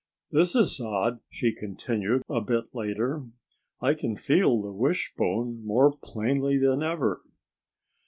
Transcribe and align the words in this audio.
"This 0.31 0.55
is 0.55 0.79
odd!" 0.81 1.19
she 1.29 1.53
continued 1.53 2.23
a 2.27 2.41
bit 2.41 2.73
later. 2.73 3.27
"I 3.81 3.93
can 3.93 4.15
feel 4.15 4.59
the 4.59 4.73
wishbone 4.73 5.63
more 5.63 5.91
plainly 5.91 6.57
than 6.57 6.81
ever." 6.81 7.21